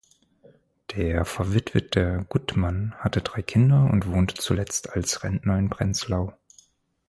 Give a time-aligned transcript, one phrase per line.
[0.95, 6.33] Der verwitwete Guttmann hatte drei Kinder und wohnte zuletzt als Rentner in Prenzlau.